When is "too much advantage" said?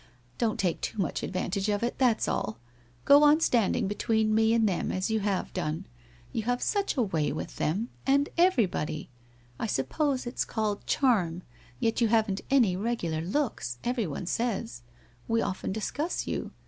0.81-1.69